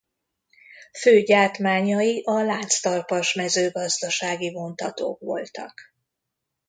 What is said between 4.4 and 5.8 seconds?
vontatók voltak.